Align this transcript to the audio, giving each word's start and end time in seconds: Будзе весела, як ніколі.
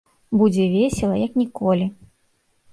Будзе 0.41 0.65
весела, 0.77 1.15
як 1.27 1.37
ніколі. 1.43 1.85